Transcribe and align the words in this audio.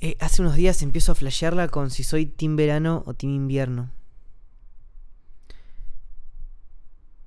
Eh, 0.00 0.16
hace 0.20 0.42
unos 0.42 0.54
días 0.54 0.82
empiezo 0.82 1.12
a 1.12 1.16
flashearla 1.16 1.68
con 1.68 1.90
si 1.90 2.04
soy 2.04 2.26
team 2.26 2.56
verano 2.56 3.02
o 3.06 3.14
team 3.14 3.32
invierno. 3.32 3.90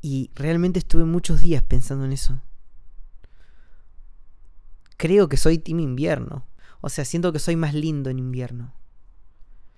Y 0.02 0.32
realmente 0.36 0.80
estuve 0.80 1.04
muchos 1.04 1.42
días 1.42 1.62
pensando 1.62 2.06
en 2.06 2.14
eso. 2.14 2.40
Creo 4.98 5.28
que 5.28 5.38
soy 5.38 5.58
team 5.58 5.80
invierno. 5.80 6.46
O 6.80 6.90
sea, 6.90 7.06
siento 7.06 7.32
que 7.34 7.40
soy 7.40 7.56
más 7.56 7.74
lindo 7.74 8.10
en 8.10 8.20
invierno. 8.20 8.74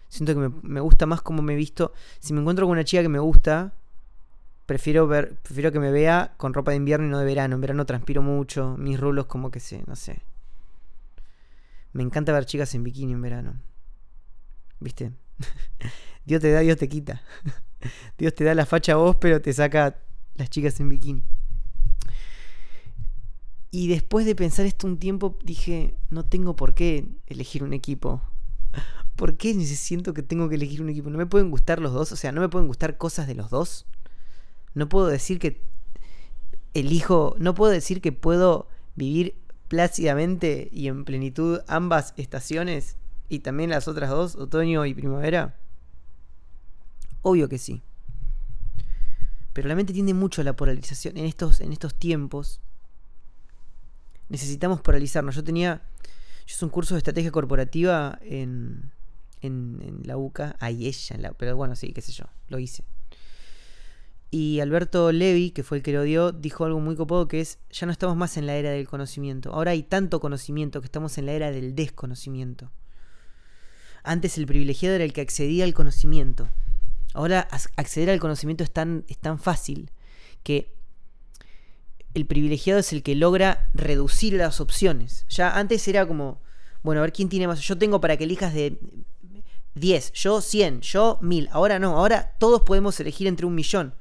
Siento 0.08 0.34
que 0.36 0.52
me, 0.62 0.80
gusta 0.80 1.06
más 1.06 1.22
como 1.22 1.42
me 1.42 1.54
he 1.54 1.58
visto. 1.58 1.94
Si 2.20 2.34
me 2.34 2.42
encuentro 2.42 2.68
con 2.68 2.74
una 2.74 2.84
chica 2.84 3.02
que 3.02 3.10
me 3.10 3.20
gusta, 3.20 3.74
prefiero 4.66 5.08
ver, 5.08 5.36
prefiero 5.42 5.72
que 5.72 5.80
me 5.80 5.92
vea 5.92 6.36
con 6.38 6.54
ropa 6.54 6.72
de 6.72 6.78
invierno 6.78 7.08
y 7.08 7.10
no 7.10 7.18
de 7.18 7.26
verano. 7.26 7.56
En 7.56 7.62
verano 7.62 7.86
transpiro 7.86 8.22
mucho, 8.22 8.78
mis 8.78 9.00
rulos 9.00 9.26
como 9.26 9.50
que 9.50 9.60
sé, 9.60 9.84
no 9.88 9.96
sé. 9.96 10.22
Me 11.94 12.04
encanta 12.04 12.34
ver 12.34 12.46
chicas 12.46 12.74
en 12.76 12.84
bikini 12.84 13.14
en 13.14 13.22
verano. 13.22 13.62
¿Viste? 14.80 15.14
Dios 16.26 16.42
te 16.42 16.52
da, 16.52 16.60
Dios 16.60 16.78
te 16.78 16.90
quita. 16.90 17.22
Dios 18.18 18.34
te 18.34 18.44
da 18.44 18.56
la 18.56 18.66
facha 18.66 18.94
a 18.94 18.96
vos, 18.96 19.16
pero 19.18 19.42
te 19.42 19.54
saca 19.54 19.98
las 20.36 20.50
chicas 20.50 20.80
en 20.80 20.90
bikini. 20.90 21.24
Y 23.70 23.88
después 23.88 24.26
de 24.26 24.36
pensar 24.36 24.66
esto 24.66 24.88
un 24.88 24.98
tiempo, 24.98 25.38
dije, 25.44 25.96
no 26.10 26.26
tengo 26.26 26.56
por 26.56 26.74
qué 26.74 27.08
elegir 27.28 27.64
un 27.64 27.74
equipo. 27.74 28.22
¿Por 29.16 29.38
qué 29.38 29.54
siento 29.66 30.14
que 30.14 30.24
tengo 30.24 30.50
que 30.50 30.56
elegir 30.56 30.82
un 30.82 30.90
equipo? 30.90 31.10
¿No 31.10 31.18
me 31.18 31.26
pueden 31.26 31.52
gustar 31.52 31.80
los 31.80 31.94
dos? 31.94 32.12
O 32.12 32.16
sea, 32.16 32.32
¿no 32.32 32.42
me 32.42 32.50
pueden 32.50 32.68
gustar 32.68 32.98
cosas 32.98 33.28
de 33.28 33.36
los 33.36 33.50
dos? 33.50 33.86
No 34.74 34.90
puedo 34.90 35.08
decir 35.08 35.40
que 35.40 35.62
elijo, 36.74 37.36
no 37.40 37.54
puedo 37.54 37.72
decir 37.72 38.02
que 38.02 38.12
puedo 38.12 38.68
vivir 38.96 39.43
plácidamente 39.74 40.70
y 40.72 40.88
en 40.88 41.04
plenitud 41.04 41.62
ambas 41.66 42.14
estaciones 42.16 42.96
y 43.28 43.40
también 43.40 43.72
las 43.72 43.88
otras 43.88 44.12
dos, 44.12 44.36
otoño 44.36 44.86
y 44.86 44.94
primavera? 44.94 45.58
Obvio 47.24 47.50
que 47.50 47.58
sí. 47.58 47.82
Pero 49.52 49.68
la 49.68 49.74
mente 49.74 49.92
tiende 49.92 50.14
mucho 50.14 50.42
a 50.42 50.44
la 50.44 50.56
polarización 50.56 51.18
en 51.18 51.26
estos, 51.26 51.60
en 51.60 51.74
estos 51.74 51.96
tiempos. 51.96 52.62
Necesitamos 54.30 54.80
polarizarnos. 54.80 55.34
Yo 55.34 55.44
tenía. 55.44 55.82
Yo 56.46 56.54
hice 56.54 56.66
un 56.66 56.70
curso 56.70 56.94
de 56.94 57.00
estrategia 57.00 57.32
corporativa 57.32 58.20
en, 58.22 58.92
en, 59.42 60.02
la 60.04 60.18
UCA. 60.18 60.56
Ahí 60.60 60.86
ella, 60.86 61.34
pero 61.36 61.56
bueno, 61.56 61.76
sí, 61.76 61.94
qué 61.94 62.02
sé 62.02 62.12
yo. 62.12 62.26
Lo 62.48 62.60
hice. 62.60 62.84
Y 64.36 64.62
Alberto 64.62 65.12
Levi, 65.12 65.52
que 65.52 65.62
fue 65.62 65.78
el 65.78 65.84
que 65.84 65.94
lo 65.94 66.02
dio, 66.02 66.32
dijo 66.32 66.66
algo 66.66 66.80
muy 66.80 66.96
copado 66.96 67.28
que 67.28 67.40
es, 67.40 67.60
ya 67.70 67.86
no 67.86 67.92
estamos 67.92 68.18
más 68.18 68.36
en 68.36 68.48
la 68.48 68.56
era 68.56 68.72
del 68.72 68.88
conocimiento. 68.88 69.54
Ahora 69.54 69.70
hay 69.70 69.84
tanto 69.84 70.20
conocimiento 70.20 70.82
que 70.82 70.88
estamos 70.88 71.20
en 71.20 71.28
la 71.28 71.34
era 71.34 71.52
del 71.52 71.76
desconocimiento. 71.76 72.72
Antes 74.02 74.40
el 74.40 74.48
privilegiado 74.48 74.96
era 74.96 75.04
el 75.04 75.14
que 75.14 75.22
accedía 75.22 75.66
al 75.66 75.76
conocimiento. 75.76 76.50
Ahora 77.14 77.48
acceder 77.76 78.10
al 78.10 78.20
conocimiento 78.20 78.64
es 78.64 78.72
tan, 78.72 79.06
es 79.08 79.20
tan 79.20 79.38
fácil 79.38 79.92
que 80.42 80.74
el 82.16 82.26
privilegiado 82.26 82.80
es 82.80 82.92
el 82.92 83.04
que 83.04 83.14
logra 83.14 83.70
reducir 83.76 84.34
las 84.34 84.60
opciones. 84.62 85.28
Ya 85.30 85.56
antes 85.56 85.88
era 85.88 86.08
como, 86.08 86.42
bueno, 86.82 87.02
a 87.02 87.04
ver 87.04 87.14
quién 87.14 87.30
tiene 87.30 87.46
más. 87.46 87.60
Yo 87.60 87.78
tengo 87.78 88.02
para 88.02 88.18
que 88.18 88.24
elijas 88.24 88.56
de 88.56 88.80
10, 89.76 90.12
yo 90.14 90.42
100, 90.42 90.82
yo 90.82 91.20
1000. 91.22 91.50
Ahora 91.52 91.78
no, 91.78 92.00
ahora 92.00 92.34
todos 92.40 92.64
podemos 92.64 93.00
elegir 93.00 93.28
entre 93.28 93.46
un 93.46 93.54
millón. 93.54 93.94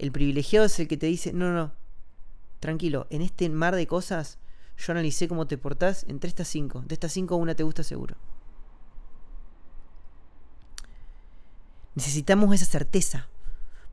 El 0.00 0.12
privilegiado 0.12 0.64
es 0.64 0.80
el 0.80 0.88
que 0.88 0.96
te 0.96 1.04
dice, 1.04 1.34
no, 1.34 1.52
no, 1.52 1.74
tranquilo, 2.58 3.06
en 3.10 3.20
este 3.20 3.50
mar 3.50 3.76
de 3.76 3.86
cosas 3.86 4.38
yo 4.78 4.92
analicé 4.92 5.28
cómo 5.28 5.46
te 5.46 5.58
portás 5.58 6.06
entre 6.08 6.28
estas 6.28 6.48
cinco. 6.48 6.82
De 6.86 6.94
estas 6.94 7.12
cinco 7.12 7.36
una 7.36 7.54
te 7.54 7.64
gusta 7.64 7.82
seguro. 7.82 8.16
Necesitamos 11.94 12.54
esa 12.54 12.64
certeza, 12.64 13.28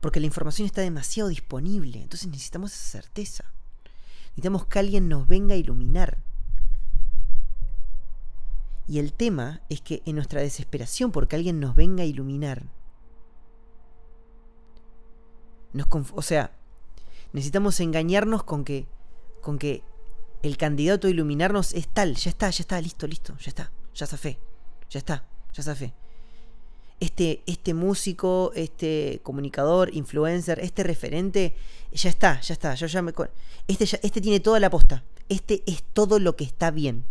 porque 0.00 0.18
la 0.18 0.24
información 0.24 0.64
está 0.64 0.80
demasiado 0.80 1.28
disponible, 1.28 2.00
entonces 2.00 2.26
necesitamos 2.26 2.72
esa 2.72 3.02
certeza. 3.02 3.44
Necesitamos 4.28 4.64
que 4.64 4.78
alguien 4.78 5.10
nos 5.10 5.28
venga 5.28 5.56
a 5.56 5.58
iluminar. 5.58 6.16
Y 8.86 8.98
el 8.98 9.12
tema 9.12 9.60
es 9.68 9.82
que 9.82 10.02
en 10.06 10.14
nuestra 10.14 10.40
desesperación 10.40 11.12
porque 11.12 11.36
alguien 11.36 11.60
nos 11.60 11.74
venga 11.74 12.04
a 12.04 12.06
iluminar, 12.06 12.64
o 16.14 16.22
sea, 16.22 16.52
necesitamos 17.32 17.80
engañarnos 17.80 18.42
con 18.42 18.64
que, 18.64 18.86
con 19.40 19.58
que 19.58 19.82
el 20.42 20.56
candidato 20.56 21.08
a 21.08 21.10
iluminarnos 21.10 21.72
es 21.74 21.88
tal, 21.88 22.14
ya 22.14 22.30
está, 22.30 22.50
ya 22.50 22.62
está, 22.62 22.80
listo, 22.80 23.06
listo, 23.06 23.36
ya 23.38 23.48
está, 23.48 23.72
ya 23.94 24.06
fe 24.06 24.38
ya 24.90 24.98
está, 24.98 25.24
ya 25.52 25.74
fe 25.74 25.92
Este, 27.00 27.42
este 27.46 27.74
músico, 27.74 28.52
este 28.54 29.20
comunicador, 29.22 29.94
influencer, 29.94 30.58
este 30.60 30.82
referente, 30.82 31.54
ya 31.92 32.10
está, 32.10 32.40
ya 32.40 32.54
está, 32.54 32.74
yo 32.74 32.86
ya 32.86 33.02
me... 33.02 33.12
Este, 33.66 33.84
este 33.84 34.20
tiene 34.20 34.40
toda 34.40 34.60
la 34.60 34.70
posta, 34.70 35.04
este 35.28 35.62
es 35.66 35.82
todo 35.92 36.18
lo 36.18 36.36
que 36.36 36.44
está 36.44 36.70
bien. 36.70 37.04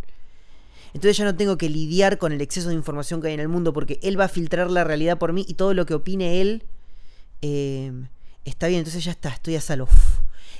Entonces 0.94 1.18
ya 1.18 1.24
no 1.24 1.36
tengo 1.36 1.58
que 1.58 1.68
lidiar 1.68 2.18
con 2.18 2.32
el 2.32 2.40
exceso 2.40 2.70
de 2.70 2.74
información 2.74 3.20
que 3.20 3.28
hay 3.28 3.34
en 3.34 3.40
el 3.40 3.48
mundo 3.48 3.72
porque 3.72 4.00
él 4.02 4.18
va 4.18 4.24
a 4.24 4.28
filtrar 4.28 4.70
la 4.70 4.84
realidad 4.84 5.18
por 5.18 5.34
mí 5.34 5.44
y 5.46 5.54
todo 5.54 5.74
lo 5.74 5.84
que 5.84 5.92
opine 5.94 6.40
él 6.40 6.64
eh, 7.42 7.92
está 8.48 8.68
bien, 8.68 8.80
entonces 8.80 9.04
ya 9.04 9.12
está, 9.12 9.30
estoy 9.30 9.56
a 9.56 9.60
salvo. 9.60 9.88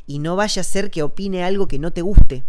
Y 0.07 0.19
no 0.19 0.37
vaya 0.37 0.61
a 0.61 0.65
ser 0.65 0.91
que 0.91 1.03
opine 1.03 1.45
algo 1.45 1.69
que 1.69 1.79
no 1.79 1.93
te 1.93 2.03
guste. 2.03 2.45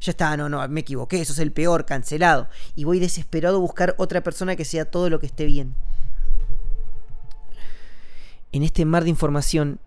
Ya 0.00 0.10
está, 0.10 0.36
no, 0.36 0.48
no, 0.48 0.66
me 0.68 0.80
equivoqué, 0.80 1.20
eso 1.20 1.32
es 1.32 1.38
el 1.38 1.52
peor, 1.52 1.86
cancelado. 1.86 2.48
Y 2.74 2.84
voy 2.84 2.98
desesperado 2.98 3.56
a 3.56 3.60
buscar 3.60 3.94
otra 3.98 4.22
persona 4.22 4.56
que 4.56 4.64
sea 4.64 4.90
todo 4.90 5.08
lo 5.08 5.18
que 5.20 5.26
esté 5.26 5.46
bien. 5.46 5.74
En 8.52 8.62
este 8.62 8.84
mar 8.84 9.04
de 9.04 9.10
información 9.10 9.80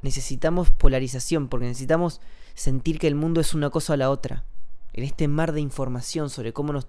necesitamos 0.00 0.70
polarización, 0.70 1.48
porque 1.48 1.66
necesitamos 1.66 2.20
sentir 2.54 2.98
que 2.98 3.08
el 3.08 3.14
mundo 3.14 3.40
es 3.40 3.54
una 3.54 3.70
cosa 3.70 3.94
a 3.94 3.96
la 3.96 4.10
otra. 4.10 4.44
En 4.92 5.04
este 5.04 5.28
mar 5.28 5.52
de 5.52 5.60
información 5.60 6.28
sobre 6.28 6.52
cómo 6.52 6.72
nos, 6.72 6.86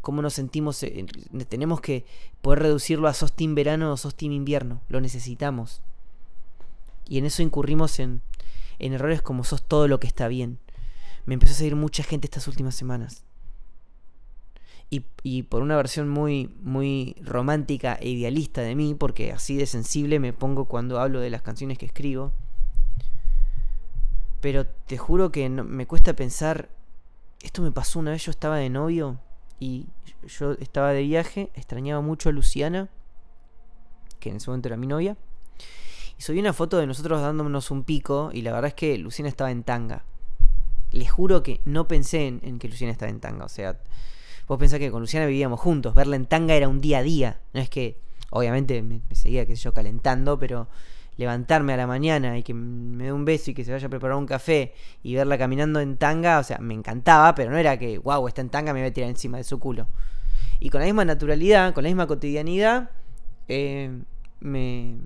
cómo 0.00 0.22
nos 0.22 0.34
sentimos, 0.34 0.82
eh, 0.82 1.06
tenemos 1.48 1.80
que 1.80 2.04
poder 2.42 2.60
reducirlo 2.60 3.08
a 3.08 3.14
sos 3.14 3.34
verano 3.36 3.92
o 3.92 3.96
sos 3.96 4.14
invierno. 4.20 4.80
Lo 4.88 5.00
necesitamos. 5.00 5.82
Y 7.06 7.18
en 7.18 7.26
eso 7.26 7.42
incurrimos 7.42 7.98
en, 7.98 8.22
en 8.78 8.92
errores 8.92 9.22
como 9.22 9.44
sos 9.44 9.62
todo 9.62 9.88
lo 9.88 10.00
que 10.00 10.06
está 10.06 10.28
bien. 10.28 10.58
Me 11.26 11.34
empezó 11.34 11.52
a 11.52 11.56
seguir 11.56 11.76
mucha 11.76 12.02
gente 12.02 12.26
estas 12.26 12.48
últimas 12.48 12.74
semanas. 12.74 13.24
Y, 14.90 15.06
y, 15.22 15.44
por 15.44 15.62
una 15.62 15.76
versión 15.76 16.08
muy, 16.08 16.54
muy 16.62 17.16
romántica 17.22 17.94
e 17.94 18.10
idealista 18.10 18.60
de 18.60 18.74
mí, 18.74 18.94
porque 18.94 19.32
así 19.32 19.56
de 19.56 19.66
sensible 19.66 20.20
me 20.20 20.32
pongo 20.32 20.66
cuando 20.66 21.00
hablo 21.00 21.20
de 21.20 21.30
las 21.30 21.42
canciones 21.42 21.78
que 21.78 21.86
escribo. 21.86 22.32
Pero 24.40 24.66
te 24.66 24.98
juro 24.98 25.32
que 25.32 25.48
me 25.48 25.86
cuesta 25.86 26.14
pensar, 26.14 26.68
esto 27.40 27.62
me 27.62 27.72
pasó 27.72 27.98
una 27.98 28.10
vez, 28.10 28.24
yo 28.24 28.30
estaba 28.30 28.58
de 28.58 28.68
novio 28.68 29.18
y 29.58 29.86
yo 30.26 30.52
estaba 30.52 30.92
de 30.92 31.02
viaje, 31.02 31.50
extrañaba 31.54 32.02
mucho 32.02 32.28
a 32.28 32.32
Luciana, 32.32 32.90
que 34.20 34.30
en 34.30 34.36
ese 34.36 34.50
momento 34.50 34.68
era 34.68 34.76
mi 34.76 34.86
novia. 34.86 35.16
Y 36.18 36.22
subí 36.22 36.38
una 36.38 36.52
foto 36.52 36.78
de 36.78 36.86
nosotros 36.86 37.20
dándonos 37.20 37.70
un 37.70 37.84
pico 37.84 38.30
y 38.32 38.42
la 38.42 38.52
verdad 38.52 38.68
es 38.68 38.74
que 38.74 38.96
Luciana 38.98 39.28
estaba 39.28 39.50
en 39.50 39.62
tanga. 39.62 40.04
Les 40.92 41.10
juro 41.10 41.42
que 41.42 41.60
no 41.64 41.88
pensé 41.88 42.26
en, 42.26 42.58
que 42.58 42.68
Luciana 42.68 42.92
estaba 42.92 43.10
en 43.10 43.20
tanga. 43.20 43.44
O 43.44 43.48
sea, 43.48 43.78
vos 44.46 44.58
pensás 44.58 44.78
que 44.78 44.90
con 44.90 45.00
Luciana 45.00 45.26
vivíamos 45.26 45.60
juntos. 45.60 45.94
Verla 45.94 46.16
en 46.16 46.26
tanga 46.26 46.54
era 46.54 46.68
un 46.68 46.80
día 46.80 46.98
a 46.98 47.02
día. 47.02 47.40
No 47.52 47.60
es 47.60 47.68
que, 47.68 47.98
obviamente, 48.30 48.80
me, 48.82 49.00
seguía, 49.12 49.44
qué 49.46 49.56
sé 49.56 49.62
yo, 49.62 49.74
calentando, 49.74 50.38
pero 50.38 50.68
levantarme 51.16 51.72
a 51.72 51.76
la 51.76 51.86
mañana 51.86 52.38
y 52.38 52.42
que 52.42 52.54
me 52.54 53.04
dé 53.04 53.12
un 53.12 53.24
beso 53.24 53.50
y 53.50 53.54
que 53.54 53.64
se 53.64 53.72
vaya 53.72 53.86
a 53.86 53.90
preparar 53.90 54.16
un 54.16 54.26
café 54.26 54.74
y 55.02 55.14
verla 55.14 55.38
caminando 55.38 55.80
en 55.80 55.96
tanga, 55.96 56.40
o 56.40 56.42
sea, 56.42 56.58
me 56.58 56.74
encantaba, 56.74 57.34
pero 57.36 57.52
no 57.52 57.56
era 57.56 57.78
que, 57.78 57.98
wow, 57.98 58.26
está 58.26 58.40
en 58.40 58.50
tanga, 58.50 58.72
me 58.72 58.80
voy 58.80 58.88
a 58.88 58.92
tirar 58.92 59.10
encima 59.10 59.38
de 59.38 59.44
su 59.44 59.58
culo. 59.58 59.86
Y 60.60 60.70
con 60.70 60.80
la 60.80 60.86
misma 60.86 61.04
naturalidad, 61.04 61.72
con 61.74 61.84
la 61.84 61.90
misma 61.90 62.06
cotidianidad, 62.06 62.90
eh, 63.48 63.90
me, 64.40 64.96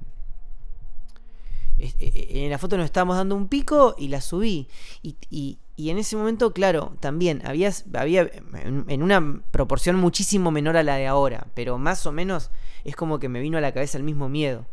en 1.79 2.51
la 2.51 2.59
foto 2.59 2.77
nos 2.77 2.87
estábamos 2.87 3.17
dando 3.17 3.35
un 3.35 3.49
pico 3.49 3.95
y 3.99 4.09
la 4.09 4.21
subí. 4.21 4.69
Y, 5.03 5.59
en 5.77 5.99
ese 5.99 6.17
momento, 6.17 6.53
claro, 6.53 6.97
también 7.01 7.41
había, 7.47 7.73
había 7.95 8.29
en 8.63 9.03
una 9.03 9.43
proporción 9.53 9.97
muchísimo 9.97 10.51
menor 10.51 10.77
a 10.77 10.83
la 10.83 10.97
de 10.97 11.07
ahora, 11.07 11.47
pero 11.55 11.79
más 11.79 12.05
o 12.07 12.13
menos 12.13 12.51
es 12.85 12.97
como 12.97 13.21
que 13.21 13.29
me 13.29 13.41
vino 13.41 13.59
a 13.59 13.61
la 13.61 13.73
cabeza 13.73 13.97
el 13.97 14.05
mismo 14.05 14.29
miedo. 14.29 14.67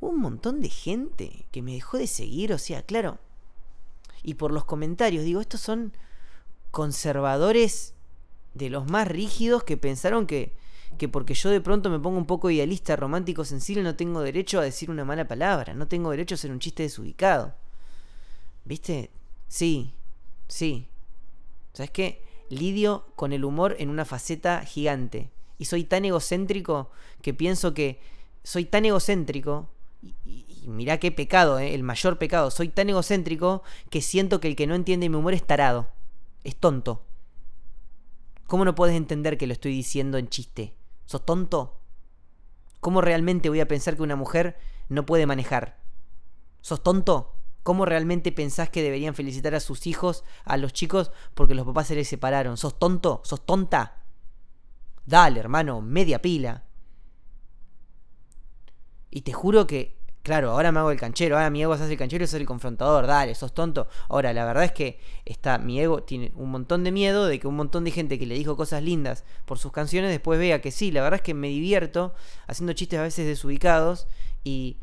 un 0.00 0.20
montón 0.20 0.60
de 0.60 0.68
gente 0.68 1.46
que 1.50 1.62
me 1.62 1.72
dejó 1.72 1.96
de 1.96 2.06
seguir, 2.06 2.52
o 2.52 2.58
sea, 2.58 2.82
claro. 2.82 3.18
Y 4.22 4.34
por 4.34 4.52
los 4.52 4.64
comentarios, 4.64 5.24
digo, 5.24 5.40
estos 5.40 5.60
son 5.60 5.92
conservadores 6.70 7.94
de 8.54 8.70
los 8.70 8.90
más 8.90 9.08
rígidos 9.08 9.64
que 9.64 9.76
pensaron 9.76 10.26
que 10.26 10.52
que 10.96 11.08
porque 11.08 11.34
yo 11.34 11.50
de 11.50 11.60
pronto 11.60 11.90
me 11.90 12.00
pongo 12.00 12.18
un 12.18 12.26
poco 12.26 12.50
idealista, 12.50 12.96
romántico, 12.96 13.44
sensible, 13.44 13.82
no 13.82 13.96
tengo 13.96 14.20
derecho 14.20 14.58
a 14.60 14.64
decir 14.64 14.90
una 14.90 15.04
mala 15.04 15.28
palabra, 15.28 15.74
no 15.74 15.86
tengo 15.88 16.10
derecho 16.10 16.34
a 16.34 16.38
ser 16.38 16.50
un 16.50 16.60
chiste 16.60 16.84
desubicado. 16.84 17.54
¿Viste? 18.64 19.10
Sí, 19.48 19.94
sí. 20.48 20.88
¿Sabes 21.72 21.90
qué? 21.90 22.28
lidio 22.50 23.04
con 23.14 23.32
el 23.32 23.44
humor 23.44 23.76
en 23.78 23.90
una 23.90 24.04
faceta 24.04 24.64
gigante. 24.64 25.30
Y 25.58 25.66
soy 25.66 25.84
tan 25.84 26.04
egocéntrico 26.04 26.90
que 27.22 27.34
pienso 27.34 27.74
que 27.74 28.00
soy 28.42 28.64
tan 28.64 28.84
egocéntrico. 28.84 29.68
Y, 30.24 30.44
mirá 30.66 30.98
qué 30.98 31.10
pecado, 31.10 31.58
¿eh? 31.58 31.74
el 31.74 31.82
mayor 31.82 32.18
pecado. 32.18 32.50
Soy 32.50 32.68
tan 32.68 32.88
egocéntrico 32.90 33.62
que 33.90 34.02
siento 34.02 34.40
que 34.40 34.48
el 34.48 34.56
que 34.56 34.66
no 34.66 34.74
entiende 34.74 35.08
mi 35.08 35.16
humor 35.16 35.34
es 35.34 35.46
tarado. 35.46 35.88
Es 36.44 36.56
tonto. 36.56 37.02
¿Cómo 38.48 38.64
no 38.64 38.74
puedes 38.74 38.96
entender 38.96 39.36
que 39.36 39.46
lo 39.46 39.52
estoy 39.52 39.72
diciendo 39.72 40.16
en 40.16 40.28
chiste? 40.28 40.74
¿Sos 41.04 41.24
tonto? 41.26 41.82
¿Cómo 42.80 43.02
realmente 43.02 43.50
voy 43.50 43.60
a 43.60 43.68
pensar 43.68 43.94
que 43.94 44.02
una 44.02 44.16
mujer 44.16 44.56
no 44.88 45.04
puede 45.04 45.26
manejar? 45.26 45.82
¿Sos 46.62 46.82
tonto? 46.82 47.34
¿Cómo 47.62 47.84
realmente 47.84 48.32
pensás 48.32 48.70
que 48.70 48.82
deberían 48.82 49.14
felicitar 49.14 49.54
a 49.54 49.60
sus 49.60 49.86
hijos, 49.86 50.24
a 50.44 50.56
los 50.56 50.72
chicos, 50.72 51.12
porque 51.34 51.54
los 51.54 51.66
papás 51.66 51.88
se 51.88 51.94
les 51.94 52.08
separaron? 52.08 52.56
¿Sos 52.56 52.78
tonto? 52.78 53.20
¿Sos 53.22 53.44
tonta? 53.44 54.02
Dale, 55.04 55.40
hermano, 55.40 55.82
media 55.82 56.22
pila. 56.22 56.64
Y 59.10 59.20
te 59.20 59.34
juro 59.34 59.66
que 59.66 59.97
Claro, 60.22 60.50
ahora 60.50 60.72
me 60.72 60.80
hago 60.80 60.90
el 60.90 60.98
canchero, 60.98 61.36
ahora 61.36 61.48
mi 61.48 61.62
ego 61.62 61.76
se 61.76 61.84
hace 61.84 61.92
el 61.92 61.98
canchero 61.98 62.24
y 62.24 62.26
soy 62.26 62.40
el 62.40 62.46
confrontador, 62.46 63.06
dale, 63.06 63.34
sos 63.34 63.54
tonto. 63.54 63.88
Ahora, 64.08 64.32
la 64.32 64.44
verdad 64.44 64.64
es 64.64 64.72
que 64.72 65.00
está, 65.24 65.58
mi 65.58 65.80
ego 65.80 66.02
tiene 66.02 66.32
un 66.34 66.50
montón 66.50 66.84
de 66.84 66.92
miedo 66.92 67.26
de 67.26 67.40
que 67.40 67.46
un 67.46 67.56
montón 67.56 67.84
de 67.84 67.92
gente 67.92 68.18
que 68.18 68.26
le 68.26 68.34
dijo 68.34 68.56
cosas 68.56 68.82
lindas 68.82 69.24
por 69.46 69.58
sus 69.58 69.72
canciones 69.72 70.10
después 70.10 70.38
vea 70.38 70.60
que 70.60 70.70
sí, 70.70 70.90
la 70.90 71.02
verdad 71.02 71.18
es 71.18 71.22
que 71.22 71.34
me 71.34 71.48
divierto 71.48 72.14
haciendo 72.46 72.72
chistes 72.74 72.98
a 72.98 73.02
veces 73.02 73.26
desubicados 73.26 74.06
y, 74.44 74.76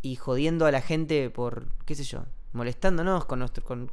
y 0.00 0.16
jodiendo 0.16 0.64
a 0.64 0.70
la 0.72 0.80
gente 0.80 1.28
por, 1.28 1.68
qué 1.84 1.94
sé 1.94 2.04
yo, 2.04 2.24
molestándonos 2.52 3.26
con 3.26 3.40
nuestro, 3.40 3.64
con 3.64 3.92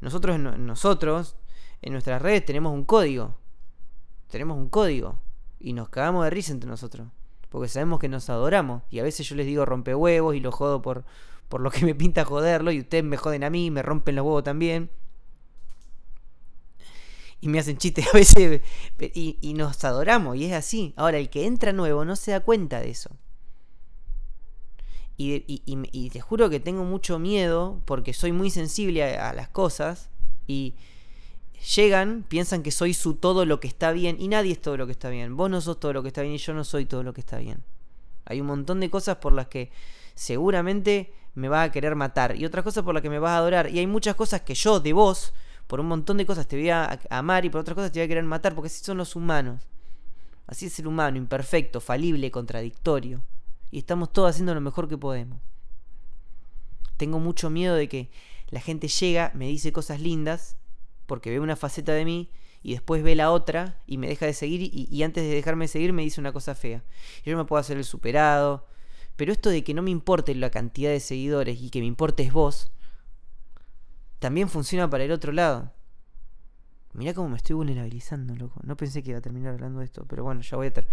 nosotros, 0.00 0.38
nosotros, 0.38 1.36
en 1.82 1.92
nuestras 1.92 2.22
redes 2.22 2.44
tenemos 2.44 2.72
un 2.72 2.84
código, 2.84 3.34
tenemos 4.28 4.56
un 4.58 4.68
código 4.68 5.18
y 5.58 5.72
nos 5.72 5.88
cagamos 5.88 6.24
de 6.24 6.30
risa 6.30 6.52
entre 6.52 6.70
nosotros 6.70 7.08
porque 7.56 7.70
sabemos 7.70 8.00
que 8.00 8.10
nos 8.10 8.28
adoramos. 8.28 8.82
Y 8.90 8.98
a 8.98 9.02
veces 9.02 9.26
yo 9.26 9.34
les 9.34 9.46
digo 9.46 9.64
rompehuevos 9.64 10.36
y 10.36 10.40
lo 10.40 10.52
jodo 10.52 10.82
por, 10.82 11.06
por 11.48 11.62
lo 11.62 11.70
que 11.70 11.86
me 11.86 11.94
pinta 11.94 12.22
joderlo, 12.26 12.70
y 12.70 12.80
ustedes 12.80 13.02
me 13.02 13.16
joden 13.16 13.44
a 13.44 13.48
mí, 13.48 13.70
me 13.70 13.80
rompen 13.80 14.14
los 14.14 14.26
huevos 14.26 14.44
también. 14.44 14.90
Y 17.40 17.48
me 17.48 17.58
hacen 17.58 17.78
chistes 17.78 18.08
a 18.12 18.12
veces, 18.12 18.60
y, 19.00 19.54
nos 19.54 19.82
adoramos, 19.84 20.36
y 20.36 20.44
es 20.44 20.52
así. 20.52 20.92
Ahora, 20.98 21.16
el 21.16 21.30
que 21.30 21.46
entra 21.46 21.72
nuevo 21.72 22.04
no 22.04 22.14
se 22.14 22.32
da 22.32 22.40
cuenta 22.40 22.78
de 22.78 22.90
eso. 22.90 23.08
Y, 25.16 26.10
te 26.10 26.20
juro 26.20 26.50
que 26.50 26.60
tengo 26.60 26.84
mucho 26.84 27.18
miedo 27.18 27.80
porque 27.86 28.12
soy 28.12 28.32
muy 28.32 28.50
sensible 28.50 29.16
a 29.16 29.32
las 29.32 29.48
cosas 29.48 30.10
y 30.46 30.74
llegan, 31.74 32.24
piensan 32.28 32.62
que 32.62 32.70
soy 32.70 32.94
su 32.94 33.14
todo 33.14 33.44
lo 33.44 33.60
que 33.60 33.68
está 33.68 33.92
bien 33.92 34.16
y 34.18 34.28
nadie 34.28 34.52
es 34.52 34.60
todo 34.60 34.76
lo 34.76 34.86
que 34.86 34.92
está 34.92 35.08
bien. 35.10 35.36
Vos 35.36 35.50
no 35.50 35.60
sos 35.60 35.80
todo 35.80 35.92
lo 35.92 36.02
que 36.02 36.08
está 36.08 36.22
bien 36.22 36.34
y 36.34 36.38
yo 36.38 36.54
no 36.54 36.64
soy 36.64 36.86
todo 36.86 37.02
lo 37.02 37.12
que 37.12 37.20
está 37.20 37.38
bien. 37.38 37.62
Hay 38.24 38.40
un 38.40 38.46
montón 38.46 38.80
de 38.80 38.90
cosas 38.90 39.16
por 39.16 39.32
las 39.32 39.48
que 39.48 39.70
seguramente 40.14 41.12
me 41.34 41.48
vas 41.48 41.68
a 41.68 41.72
querer 41.72 41.94
matar 41.94 42.36
y 42.36 42.44
otras 42.44 42.64
cosas 42.64 42.82
por 42.82 42.94
las 42.94 43.02
que 43.02 43.10
me 43.10 43.18
vas 43.18 43.32
a 43.32 43.38
adorar 43.38 43.70
y 43.70 43.78
hay 43.78 43.86
muchas 43.86 44.14
cosas 44.14 44.40
que 44.42 44.54
yo 44.54 44.80
de 44.80 44.92
vos, 44.92 45.32
por 45.66 45.80
un 45.80 45.86
montón 45.86 46.16
de 46.16 46.26
cosas 46.26 46.46
te 46.46 46.56
voy 46.56 46.70
a 46.70 46.98
amar 47.10 47.44
y 47.44 47.50
por 47.50 47.60
otras 47.60 47.74
cosas 47.74 47.92
te 47.92 48.00
voy 48.00 48.04
a 48.04 48.08
querer 48.08 48.24
matar 48.24 48.54
porque 48.54 48.68
así 48.68 48.84
son 48.84 48.98
los 48.98 49.16
humanos. 49.16 49.62
Así 50.46 50.66
es 50.66 50.78
el 50.78 50.86
humano, 50.86 51.18
imperfecto, 51.18 51.80
falible, 51.80 52.30
contradictorio. 52.30 53.22
Y 53.70 53.78
estamos 53.78 54.12
todos 54.12 54.30
haciendo 54.30 54.54
lo 54.54 54.60
mejor 54.60 54.88
que 54.88 54.96
podemos. 54.96 55.40
Tengo 56.96 57.18
mucho 57.18 57.50
miedo 57.50 57.74
de 57.74 57.88
que 57.88 58.10
la 58.48 58.60
gente 58.60 58.86
llega, 58.88 59.32
me 59.34 59.48
dice 59.48 59.72
cosas 59.72 60.00
lindas 60.00 60.56
porque 61.06 61.30
ve 61.30 61.40
una 61.40 61.56
faceta 61.56 61.92
de 61.92 62.04
mí 62.04 62.30
y 62.62 62.72
después 62.72 63.02
ve 63.02 63.14
la 63.14 63.30
otra 63.30 63.80
y 63.86 63.98
me 63.98 64.08
deja 64.08 64.26
de 64.26 64.34
seguir 64.34 64.60
y, 64.72 65.02
antes 65.02 65.24
de 65.24 65.34
dejarme 65.34 65.64
de 65.64 65.68
seguir 65.68 65.92
me 65.92 66.02
dice 66.02 66.20
una 66.20 66.32
cosa 66.32 66.54
fea. 66.54 66.82
Yo 67.24 67.36
me 67.36 67.44
puedo 67.44 67.60
hacer 67.60 67.76
el 67.76 67.84
superado, 67.84 68.66
pero 69.16 69.32
esto 69.32 69.50
de 69.50 69.62
que 69.62 69.74
no 69.74 69.82
me 69.82 69.90
importe 69.90 70.34
la 70.34 70.50
cantidad 70.50 70.90
de 70.90 71.00
seguidores 71.00 71.60
y 71.60 71.70
que 71.70 71.80
me 71.80 71.86
importes 71.86 72.32
vos, 72.32 72.72
también 74.18 74.48
funciona 74.48 74.90
para 74.90 75.04
el 75.04 75.12
otro 75.12 75.32
lado. 75.32 75.72
Mirá 76.92 77.12
cómo 77.14 77.28
me 77.28 77.36
estoy 77.36 77.54
vulnerabilizando, 77.54 78.34
loco. 78.34 78.60
No 78.64 78.76
pensé 78.76 79.02
que 79.02 79.10
iba 79.10 79.18
a 79.18 79.22
terminar 79.22 79.54
hablando 79.54 79.80
de 79.80 79.84
esto, 79.84 80.04
pero 80.08 80.24
bueno, 80.24 80.40
ya 80.40 80.56
voy 80.56 80.68
a 80.68 80.72
ter 80.72 80.88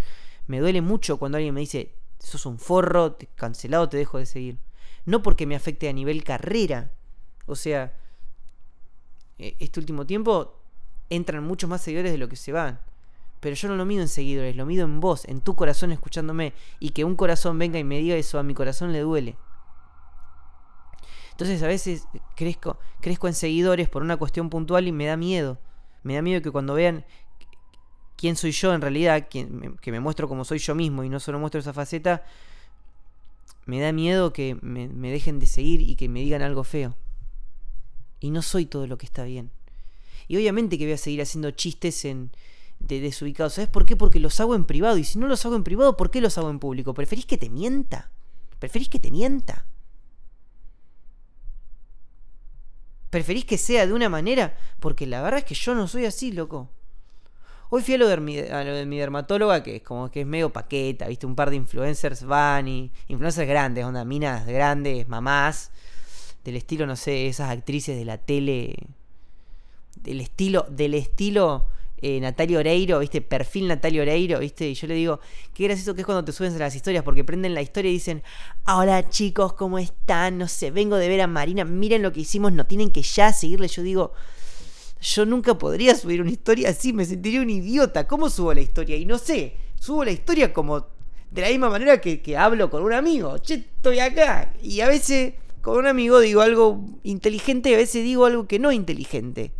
Me 0.47 0.59
duele 0.59 0.81
mucho 0.81 1.17
cuando 1.17 1.37
alguien 1.37 1.53
me 1.55 1.61
dice, 1.61 1.95
sos 2.19 2.45
un 2.45 2.59
forro, 2.59 3.17
cancelado, 3.35 3.89
te 3.89 3.97
dejo 3.97 4.17
de 4.17 4.25
seguir. 4.25 4.59
No 5.05 5.23
porque 5.23 5.47
me 5.47 5.55
afecte 5.55 5.89
a 5.89 5.93
nivel 5.93 6.23
carrera. 6.23 6.91
O 7.45 7.55
sea, 7.55 7.97
este 9.37 9.79
último 9.79 10.05
tiempo 10.05 10.59
entran 11.09 11.43
muchos 11.43 11.69
más 11.69 11.81
seguidores 11.81 12.11
de 12.11 12.17
lo 12.17 12.29
que 12.29 12.35
se 12.35 12.51
van. 12.51 12.79
Pero 13.39 13.55
yo 13.55 13.67
no 13.67 13.75
lo 13.75 13.85
mido 13.85 14.01
en 14.01 14.07
seguidores, 14.07 14.55
lo 14.55 14.65
mido 14.65 14.85
en 14.85 14.99
vos, 14.99 15.25
en 15.25 15.41
tu 15.41 15.55
corazón 15.55 15.91
escuchándome. 15.91 16.53
Y 16.79 16.91
que 16.91 17.03
un 17.03 17.15
corazón 17.15 17.59
venga 17.59 17.77
y 17.77 17.83
me 17.83 17.99
diga 17.99 18.15
eso 18.15 18.39
a 18.39 18.43
mi 18.43 18.53
corazón 18.53 18.93
le 18.93 18.99
duele. 18.99 19.35
Entonces 21.31 21.61
a 21.63 21.67
veces 21.67 22.07
crezco, 22.35 22.77
crezco 23.01 23.27
en 23.27 23.33
seguidores 23.33 23.89
por 23.89 24.01
una 24.01 24.17
cuestión 24.17 24.49
puntual 24.49 24.87
y 24.87 24.91
me 24.91 25.05
da 25.05 25.17
miedo. 25.17 25.57
Me 26.03 26.15
da 26.15 26.21
miedo 26.21 26.41
que 26.41 26.51
cuando 26.51 26.73
vean 26.73 27.05
quién 28.15 28.35
soy 28.35 28.51
yo 28.51 28.73
en 28.73 28.81
realidad, 28.81 29.27
que 29.27 29.45
me 29.91 29.99
muestro 29.99 30.29
como 30.29 30.45
soy 30.45 30.59
yo 30.59 30.75
mismo 30.75 31.03
y 31.03 31.09
no 31.09 31.19
solo 31.19 31.39
muestro 31.39 31.59
esa 31.59 31.73
faceta, 31.73 32.23
me 33.65 33.81
da 33.81 33.91
miedo 33.91 34.31
que 34.31 34.55
me 34.61 35.11
dejen 35.11 35.39
de 35.39 35.47
seguir 35.47 35.81
y 35.81 35.95
que 35.95 36.07
me 36.07 36.21
digan 36.21 36.43
algo 36.43 36.63
feo 36.63 36.95
y 38.23 38.31
no 38.31 38.41
soy 38.41 38.65
todo 38.65 38.87
lo 38.87 38.97
que 38.97 39.05
está 39.05 39.25
bien. 39.25 39.51
Y 40.29 40.37
obviamente 40.37 40.77
que 40.77 40.85
voy 40.85 40.93
a 40.93 40.97
seguir 40.97 41.21
haciendo 41.21 41.51
chistes 41.51 42.05
en, 42.05 42.31
de 42.79 43.01
desubicados. 43.01 43.55
¿Sabes 43.55 43.69
por 43.69 43.85
qué? 43.85 43.97
Porque 43.97 44.21
los 44.21 44.39
hago 44.39 44.55
en 44.55 44.63
privado. 44.63 44.97
Y 44.97 45.03
si 45.03 45.19
no 45.19 45.27
los 45.27 45.45
hago 45.45 45.57
en 45.57 45.65
privado, 45.65 45.97
¿por 45.97 46.09
qué 46.09 46.21
los 46.21 46.37
hago 46.37 46.49
en 46.49 46.59
público? 46.59 46.93
¿Preferís 46.93 47.25
que 47.25 47.37
te 47.37 47.49
mienta? 47.49 48.11
¿Preferís 48.59 48.87
que 48.87 48.99
te 48.99 49.11
mienta? 49.11 49.65
¿Preferís 53.09 53.43
que 53.43 53.57
sea 53.57 53.85
de 53.85 53.91
una 53.91 54.07
manera? 54.07 54.57
Porque 54.79 55.05
la 55.05 55.21
verdad 55.21 55.39
es 55.39 55.45
que 55.45 55.55
yo 55.55 55.75
no 55.75 55.89
soy 55.89 56.05
así, 56.05 56.31
loco. 56.31 56.69
Hoy 57.71 57.81
fui 57.81 57.95
a 57.95 57.97
lo 57.97 58.07
de 58.07 58.17
mi, 58.21 58.39
a 58.39 58.63
lo 58.63 58.73
de 58.73 58.85
mi 58.85 58.99
dermatóloga, 58.99 59.63
que 59.63 59.75
es 59.77 59.83
como 59.83 60.09
que 60.09 60.21
es 60.21 60.27
medio 60.27 60.53
paqueta, 60.53 61.07
viste, 61.09 61.25
un 61.25 61.35
par 61.35 61.49
de 61.49 61.57
influencers 61.57 62.23
van 62.23 62.69
y. 62.69 62.93
Influencers 63.09 63.49
grandes, 63.49 63.83
onda, 63.83 64.05
minas 64.05 64.47
grandes, 64.47 65.09
mamás 65.09 65.71
del 66.43 66.55
estilo, 66.55 66.85
no 66.85 66.95
sé, 66.95 67.27
esas 67.27 67.49
actrices 67.49 67.97
de 67.97 68.05
la 68.05 68.17
tele, 68.17 68.75
del 69.95 70.21
estilo, 70.21 70.65
del 70.69 70.93
estilo 70.93 71.65
eh, 72.05 72.19
Natalia 72.19 72.59
Oreiro, 72.59 72.99
¿viste? 72.99 73.21
Perfil 73.21 73.69
Natalia 73.69 74.01
Oreiro, 74.01 74.39
¿viste? 74.39 74.67
Y 74.67 74.73
yo 74.73 74.87
le 74.87 74.95
digo, 74.95 75.21
qué 75.53 75.63
gracioso 75.63 75.95
que 75.95 76.01
es 76.01 76.05
cuando 76.05 76.25
te 76.25 76.33
suben 76.33 76.59
las 76.59 76.75
historias, 76.75 77.01
porque 77.01 77.23
prenden 77.23 77.53
la 77.53 77.61
historia 77.61 77.89
y 77.89 77.93
dicen, 77.93 78.23
hola 78.67 79.09
chicos, 79.09 79.53
¿cómo 79.53 79.79
están? 79.79 80.37
No 80.37 80.49
sé, 80.49 80.69
vengo 80.69 80.97
de 80.97 81.07
ver 81.07 81.21
a 81.21 81.27
Marina, 81.27 81.63
miren 81.63 82.01
lo 82.01 82.11
que 82.11 82.19
hicimos, 82.19 82.51
no 82.51 82.65
tienen 82.65 82.91
que 82.91 83.01
ya 83.01 83.31
seguirle. 83.31 83.69
Yo 83.69 83.83
digo, 83.83 84.11
yo 84.99 85.25
nunca 85.25 85.57
podría 85.57 85.95
subir 85.95 86.21
una 86.21 86.31
historia 86.31 86.71
así, 86.71 86.91
me 86.91 87.05
sentiría 87.05 87.41
un 87.41 87.49
idiota. 87.49 88.05
¿Cómo 88.05 88.29
subo 88.29 88.53
la 88.53 88.59
historia? 88.59 88.97
Y 88.97 89.05
no 89.05 89.17
sé, 89.17 89.53
subo 89.79 90.03
la 90.03 90.11
historia 90.11 90.51
como 90.51 90.85
de 91.31 91.41
la 91.41 91.47
misma 91.47 91.69
manera 91.69 92.01
que, 92.01 92.21
que 92.21 92.35
hablo 92.35 92.69
con 92.69 92.83
un 92.83 92.91
amigo. 92.91 93.37
Che, 93.37 93.53
estoy 93.53 93.99
acá. 93.99 94.53
Y 94.61 94.81
a 94.81 94.89
veces 94.89 95.35
con 95.63 95.77
un 95.77 95.87
amigo 95.87 96.19
digo 96.19 96.41
algo 96.41 96.83
inteligente 97.03 97.69
y 97.69 97.73
a 97.73 97.77
veces 97.77 98.03
digo 98.03 98.25
algo 98.25 98.49
que 98.49 98.59
no 98.59 98.73
inteligente. 98.73 99.53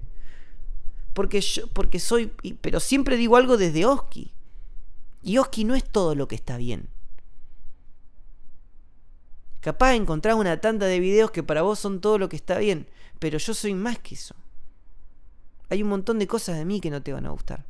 Porque 1.14 1.40
yo, 1.40 1.66
porque 1.68 2.02
soy, 2.02 2.28
pero 2.60 2.82
siempre 2.82 3.16
digo 3.16 3.38
algo 3.38 3.56
desde 3.56 3.86
Oski. 3.86 4.34
Y 5.22 5.38
Oski 5.38 5.64
no 5.64 5.76
es 5.76 5.86
todo 5.86 6.14
lo 6.14 6.28
que 6.28 6.36
está 6.36 6.58
bien. 6.58 6.90
Capaz 9.62 9.96
encontrás 9.96 10.36
una 10.36 10.60
tanda 10.60 10.88
de 10.88 11.00
videos 11.00 11.32
que 11.32 11.42
para 11.42 11.62
vos 11.62 11.80
son 11.80 12.02
todo 12.02 12.18
lo 12.18 12.28
que 12.28 12.36
está 12.36 12.58
bien, 12.58 12.90
pero 13.20 13.38
yo 13.38 13.54
soy 13.54 13.74
más 13.74 13.98
que 14.00 14.16
eso. 14.16 14.36
Hay 15.70 15.84
un 15.84 15.90
montón 15.90 16.20
de 16.20 16.28
cosas 16.28 16.58
de 16.58 16.66
mí 16.66 16.82
que 16.82 16.90
no 16.90 17.02
te 17.02 17.14
van 17.14 17.26
a 17.28 17.30
gustar. 17.30 17.66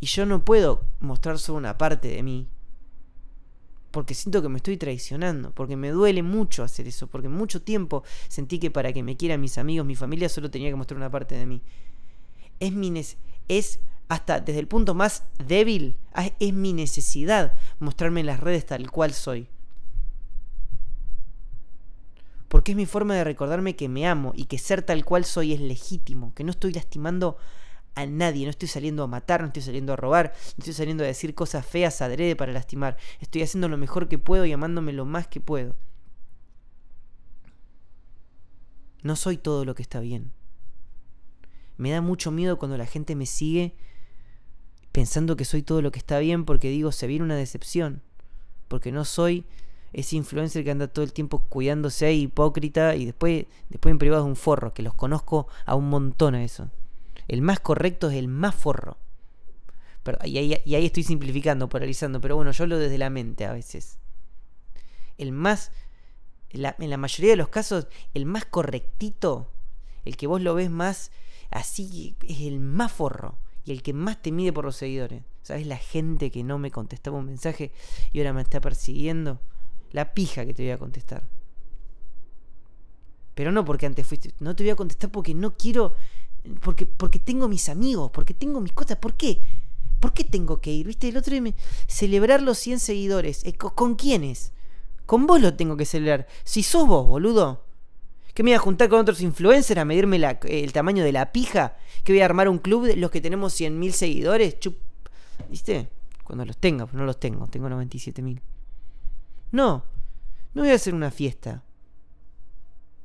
Y 0.00 0.06
yo 0.06 0.24
no 0.24 0.42
puedo 0.42 0.86
mostrar 1.00 1.38
solo 1.38 1.58
una 1.58 1.76
parte 1.76 2.08
de 2.08 2.22
mí 2.22 2.48
porque 3.94 4.12
siento 4.14 4.42
que 4.42 4.48
me 4.48 4.56
estoy 4.56 4.76
traicionando, 4.76 5.52
porque 5.52 5.76
me 5.76 5.90
duele 5.90 6.24
mucho 6.24 6.64
hacer 6.64 6.88
eso, 6.88 7.06
porque 7.06 7.28
mucho 7.28 7.62
tiempo 7.62 8.02
sentí 8.26 8.58
que 8.58 8.72
para 8.72 8.92
que 8.92 9.04
me 9.04 9.16
quieran 9.16 9.40
mis 9.40 9.56
amigos, 9.56 9.86
mi 9.86 9.94
familia, 9.94 10.28
solo 10.28 10.50
tenía 10.50 10.68
que 10.68 10.74
mostrar 10.74 10.98
una 10.98 11.12
parte 11.12 11.36
de 11.36 11.46
mí. 11.46 11.62
Es 12.58 12.72
mi 12.72 12.92
es 13.46 13.78
hasta 14.08 14.40
desde 14.40 14.58
el 14.58 14.66
punto 14.66 14.94
más 14.94 15.22
débil, 15.46 15.96
ah, 16.12 16.28
es 16.40 16.52
mi 16.52 16.72
necesidad 16.72 17.54
mostrarme 17.78 18.18
en 18.18 18.26
las 18.26 18.40
redes 18.40 18.66
tal 18.66 18.90
cual 18.90 19.12
soy. 19.12 19.46
Porque 22.48 22.72
es 22.72 22.76
mi 22.76 22.86
forma 22.86 23.14
de 23.14 23.22
recordarme 23.22 23.76
que 23.76 23.88
me 23.88 24.08
amo 24.08 24.32
y 24.34 24.46
que 24.46 24.58
ser 24.58 24.82
tal 24.82 25.04
cual 25.04 25.24
soy 25.24 25.52
es 25.52 25.60
legítimo, 25.60 26.34
que 26.34 26.42
no 26.42 26.50
estoy 26.50 26.72
lastimando 26.72 27.36
a 27.94 28.06
nadie. 28.06 28.44
No 28.44 28.50
estoy 28.50 28.68
saliendo 28.68 29.02
a 29.02 29.06
matar, 29.06 29.40
no 29.40 29.48
estoy 29.48 29.62
saliendo 29.62 29.92
a 29.92 29.96
robar, 29.96 30.32
no 30.56 30.62
estoy 30.62 30.74
saliendo 30.74 31.04
a 31.04 31.06
decir 31.06 31.34
cosas 31.34 31.66
feas 31.66 32.00
adrede 32.02 32.36
para 32.36 32.52
lastimar. 32.52 32.96
Estoy 33.20 33.42
haciendo 33.42 33.68
lo 33.68 33.76
mejor 33.76 34.08
que 34.08 34.18
puedo 34.18 34.44
y 34.44 34.52
amándome 34.52 34.92
lo 34.92 35.04
más 35.04 35.26
que 35.28 35.40
puedo. 35.40 35.74
No 39.02 39.16
soy 39.16 39.36
todo 39.36 39.64
lo 39.64 39.74
que 39.74 39.82
está 39.82 40.00
bien. 40.00 40.32
Me 41.76 41.90
da 41.90 42.00
mucho 42.00 42.30
miedo 42.30 42.58
cuando 42.58 42.78
la 42.78 42.86
gente 42.86 43.14
me 43.16 43.26
sigue 43.26 43.74
pensando 44.92 45.36
que 45.36 45.44
soy 45.44 45.62
todo 45.62 45.82
lo 45.82 45.90
que 45.90 45.98
está 45.98 46.18
bien 46.20 46.44
porque 46.44 46.70
digo, 46.70 46.92
se 46.92 47.06
viene 47.06 47.24
una 47.24 47.36
decepción. 47.36 48.02
Porque 48.68 48.92
no 48.92 49.04
soy 49.04 49.44
ese 49.92 50.16
influencer 50.16 50.64
que 50.64 50.70
anda 50.70 50.88
todo 50.88 51.04
el 51.04 51.12
tiempo 51.12 51.40
cuidándose 51.48 52.06
ahí, 52.06 52.22
hipócrita, 52.22 52.96
y 52.96 53.04
después, 53.04 53.46
después 53.68 53.90
en 53.90 53.98
privado 53.98 54.22
es 54.22 54.28
un 54.28 54.36
forro, 54.36 54.72
que 54.72 54.82
los 54.82 54.94
conozco 54.94 55.48
a 55.66 55.74
un 55.74 55.88
montón 55.88 56.34
a 56.34 56.44
eso. 56.44 56.70
El 57.28 57.42
más 57.42 57.60
correcto 57.60 58.10
es 58.10 58.16
el 58.16 58.28
más 58.28 58.54
forro. 58.54 58.98
y, 60.24 60.38
ahí, 60.38 60.60
y 60.64 60.74
ahí 60.74 60.86
estoy 60.86 61.02
simplificando, 61.02 61.68
paralizando, 61.68 62.20
pero 62.20 62.36
bueno, 62.36 62.52
yo 62.52 62.66
lo 62.66 62.78
desde 62.78 62.98
la 62.98 63.10
mente 63.10 63.44
a 63.46 63.52
veces. 63.52 63.98
El 65.16 65.32
más, 65.32 65.70
en 66.50 66.90
la 66.90 66.96
mayoría 66.96 67.30
de 67.30 67.36
los 67.36 67.48
casos, 67.48 67.88
el 68.12 68.26
más 68.26 68.44
correctito, 68.44 69.50
el 70.04 70.16
que 70.16 70.26
vos 70.26 70.40
lo 70.40 70.54
ves 70.54 70.70
más 70.70 71.10
así, 71.50 72.16
es 72.26 72.40
el 72.40 72.60
más 72.60 72.92
forro 72.92 73.38
y 73.64 73.72
el 73.72 73.82
que 73.82 73.92
más 73.92 74.20
te 74.20 74.32
mide 74.32 74.52
por 74.52 74.64
los 74.64 74.76
seguidores. 74.76 75.22
¿Sabes 75.42 75.66
la 75.66 75.76
gente 75.76 76.30
que 76.30 76.42
no 76.42 76.58
me 76.58 76.70
contestaba 76.70 77.18
un 77.18 77.26
mensaje 77.26 77.72
y 78.12 78.18
ahora 78.18 78.32
me 78.32 78.42
está 78.42 78.60
persiguiendo? 78.60 79.40
La 79.92 80.14
pija 80.14 80.44
que 80.44 80.54
te 80.54 80.62
voy 80.62 80.72
a 80.72 80.78
contestar. 80.78 81.28
Pero 83.34 83.52
no 83.52 83.64
porque 83.64 83.86
antes 83.86 84.06
fuiste. 84.06 84.34
No 84.40 84.54
te 84.54 84.62
voy 84.62 84.70
a 84.70 84.76
contestar 84.76 85.10
porque 85.10 85.34
no 85.34 85.56
quiero. 85.56 85.94
Porque, 86.60 86.86
porque 86.86 87.18
tengo 87.18 87.48
mis 87.48 87.68
amigos, 87.68 88.10
porque 88.12 88.34
tengo 88.34 88.60
mis 88.60 88.72
cosas. 88.72 88.98
¿Por 88.98 89.14
qué? 89.14 89.40
¿Por 90.00 90.12
qué 90.12 90.24
tengo 90.24 90.60
que 90.60 90.72
ir? 90.72 90.86
¿Viste? 90.86 91.08
El 91.08 91.16
otro 91.16 91.32
día 91.32 91.40
me... 91.40 91.54
Celebrar 91.86 92.42
los 92.42 92.58
100 92.58 92.80
seguidores. 92.80 93.44
Eh, 93.44 93.54
¿Con 93.54 93.94
quiénes? 93.94 94.52
Con 95.06 95.26
vos 95.26 95.40
lo 95.40 95.54
tengo 95.54 95.76
que 95.76 95.86
celebrar. 95.86 96.26
Si 96.44 96.62
sos 96.62 96.86
vos, 96.86 97.06
boludo. 97.06 97.64
¿Que 98.34 98.42
me 98.42 98.50
voy 98.50 98.56
a 98.56 98.58
juntar 98.58 98.88
con 98.88 98.98
otros 98.98 99.20
influencers 99.20 99.80
a 99.80 99.84
medirme 99.84 100.20
el 100.48 100.72
tamaño 100.72 101.04
de 101.04 101.12
la 101.12 101.32
pija? 101.32 101.76
¿Que 102.02 102.12
voy 102.12 102.20
a 102.20 102.24
armar 102.24 102.48
un 102.48 102.58
club 102.58 102.84
de 102.84 102.96
los 102.96 103.10
que 103.10 103.20
tenemos 103.20 103.58
100.000 103.58 103.90
seguidores? 103.92 104.56
¿Viste? 105.48 105.88
Cuando 106.24 106.44
los 106.44 106.56
tenga, 106.56 106.88
no 106.92 107.04
los 107.04 107.20
tengo, 107.20 107.46
tengo 107.46 107.68
97.000. 107.68 108.40
No, 109.52 109.84
no 110.52 110.62
voy 110.62 110.70
a 110.70 110.74
hacer 110.74 110.94
una 110.94 111.10
fiesta. 111.10 111.62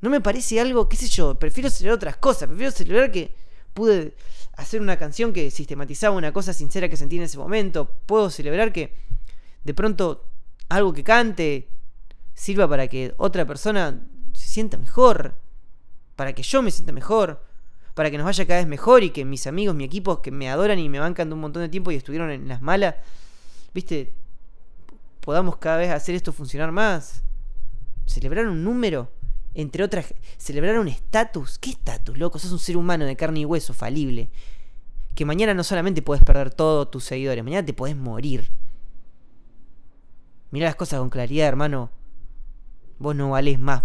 No 0.00 0.10
me 0.10 0.20
parece 0.20 0.60
algo, 0.60 0.88
qué 0.88 0.96
sé 0.96 1.08
yo, 1.08 1.38
prefiero 1.38 1.68
celebrar 1.68 1.96
otras 1.96 2.16
cosas, 2.16 2.48
prefiero 2.48 2.72
celebrar 2.72 3.12
que 3.12 3.34
pude 3.74 4.14
hacer 4.56 4.80
una 4.80 4.96
canción 4.96 5.32
que 5.32 5.50
sistematizaba 5.50 6.16
una 6.16 6.32
cosa 6.32 6.52
sincera 6.52 6.88
que 6.88 6.96
sentí 6.96 7.16
en 7.16 7.22
ese 7.24 7.38
momento. 7.38 7.90
Puedo 8.06 8.30
celebrar 8.30 8.72
que 8.72 8.94
de 9.64 9.74
pronto 9.74 10.24
algo 10.68 10.92
que 10.92 11.04
cante 11.04 11.68
sirva 12.34 12.68
para 12.68 12.88
que 12.88 13.14
otra 13.18 13.46
persona 13.46 14.06
se 14.32 14.48
sienta 14.48 14.78
mejor, 14.78 15.34
para 16.16 16.32
que 16.32 16.42
yo 16.42 16.62
me 16.62 16.70
sienta 16.70 16.92
mejor, 16.92 17.44
para 17.94 18.10
que 18.10 18.16
nos 18.16 18.24
vaya 18.24 18.46
cada 18.46 18.60
vez 18.60 18.68
mejor 18.68 19.02
y 19.02 19.10
que 19.10 19.24
mis 19.24 19.46
amigos, 19.46 19.74
mi 19.74 19.84
equipo 19.84 20.22
que 20.22 20.30
me 20.30 20.48
adoran 20.48 20.78
y 20.78 20.88
me 20.88 20.98
bancan 20.98 21.28
de 21.28 21.34
un 21.34 21.40
montón 21.40 21.62
de 21.62 21.68
tiempo 21.68 21.90
y 21.90 21.96
estuvieron 21.96 22.30
en 22.30 22.48
las 22.48 22.62
malas, 22.62 22.94
viste, 23.74 24.14
podamos 25.20 25.58
cada 25.58 25.76
vez 25.76 25.90
hacer 25.90 26.14
esto 26.14 26.32
funcionar 26.32 26.72
más. 26.72 27.22
Celebrar 28.06 28.48
un 28.48 28.64
número, 28.64 29.10
entre 29.54 29.84
otras, 29.84 30.14
celebrar 30.36 30.78
un 30.78 30.88
estatus. 30.88 31.58
¿Qué 31.58 31.70
estatus, 31.70 32.18
loco? 32.18 32.38
Sos 32.38 32.52
un 32.52 32.58
ser 32.58 32.76
humano 32.76 33.04
de 33.04 33.16
carne 33.16 33.40
y 33.40 33.44
hueso, 33.44 33.74
falible. 33.74 34.30
Que 35.14 35.24
mañana 35.24 35.54
no 35.54 35.64
solamente 35.64 36.02
puedes 36.02 36.22
perder 36.22 36.52
todos 36.52 36.90
tus 36.90 37.04
seguidores, 37.04 37.44
mañana 37.44 37.66
te 37.66 37.74
podés 37.74 37.96
morir. 37.96 38.50
Mira 40.50 40.66
las 40.66 40.76
cosas 40.76 41.00
con 41.00 41.10
claridad, 41.10 41.48
hermano. 41.48 41.90
Vos 42.98 43.14
no 43.16 43.30
valés 43.30 43.58
más 43.58 43.82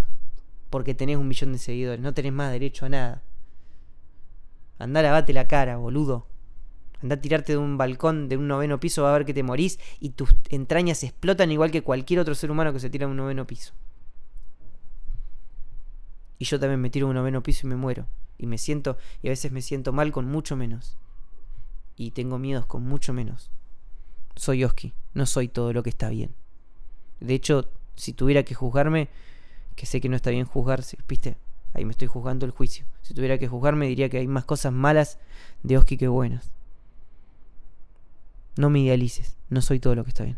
porque 0.75 0.93
tenés 0.93 1.15
un 1.15 1.29
millón 1.29 1.53
de 1.53 1.57
seguidores, 1.57 2.01
no 2.01 2.13
tenés 2.13 2.33
más 2.33 2.51
derecho 2.51 2.85
a 2.85 2.89
nada. 2.89 3.23
Andá, 4.77 5.01
lavate 5.01 5.31
la 5.31 5.47
cara, 5.47 5.77
boludo. 5.77 6.27
Andá 7.01 7.15
a 7.15 7.21
tirarte 7.21 7.53
de 7.53 7.57
un 7.57 7.77
balcón 7.77 8.27
de 8.27 8.35
un 8.35 8.49
noveno 8.49 8.77
piso, 8.77 9.03
va 9.03 9.11
a 9.11 9.17
ver 9.17 9.25
que 9.25 9.33
te 9.33 9.41
morís 9.41 9.79
y 10.01 10.09
tus 10.09 10.35
entrañas 10.49 11.01
explotan 11.03 11.49
igual 11.49 11.71
que 11.71 11.81
cualquier 11.81 12.19
otro 12.19 12.35
ser 12.35 12.51
humano 12.51 12.73
que 12.73 12.81
se 12.81 12.89
tira 12.89 13.05
de 13.05 13.11
un 13.11 13.15
noveno 13.15 13.47
piso. 13.47 13.73
Y 16.37 16.45
yo 16.45 16.59
también 16.59 16.81
me 16.81 16.89
tiro 16.89 17.07
de 17.07 17.11
un 17.11 17.15
noveno 17.15 17.41
piso 17.43 17.65
y 17.65 17.69
me 17.69 17.75
muero. 17.75 18.07
Y 18.37 18.47
me 18.47 18.57
siento, 18.57 18.97
y 19.21 19.27
a 19.27 19.31
veces 19.31 19.51
me 19.51 19.61
siento 19.61 19.93
mal 19.93 20.11
con 20.11 20.25
mucho 20.25 20.55
menos. 20.55 20.97
Y 21.95 22.11
tengo 22.11 22.37
miedos 22.37 22.65
con 22.65 22.83
mucho 22.85 23.13
menos. 23.13 23.49
Soy 24.35 24.63
Oski, 24.63 24.93
no 25.13 25.25
soy 25.25 25.47
todo 25.47 25.71
lo 25.71 25.81
que 25.83 25.89
está 25.89 26.09
bien. 26.09 26.35
De 27.21 27.33
hecho, 27.33 27.69
si 27.95 28.11
tuviera 28.11 28.43
que 28.43 28.53
juzgarme, 28.53 29.07
que 29.75 29.85
sé 29.85 30.01
que 30.01 30.09
no 30.09 30.15
está 30.17 30.29
bien 30.29 30.45
juzgarse, 30.45 30.97
¿viste? 31.07 31.37
Ahí 31.73 31.85
me 31.85 31.91
estoy 31.91 32.07
juzgando 32.07 32.45
el 32.45 32.51
juicio. 32.51 32.85
Si 33.01 33.13
tuviera 33.13 33.37
que 33.37 33.47
juzgarme, 33.47 33.87
diría 33.87 34.09
que 34.09 34.17
hay 34.17 34.27
más 34.27 34.45
cosas 34.45 34.73
malas 34.73 35.19
de 35.63 35.77
Oski 35.77 35.97
que 35.97 36.07
buenas. 36.07 36.51
No 38.57 38.69
me 38.69 38.79
idealices, 38.79 39.37
no 39.49 39.61
soy 39.61 39.79
todo 39.79 39.95
lo 39.95 40.03
que 40.03 40.09
está 40.09 40.23
bien. 40.23 40.37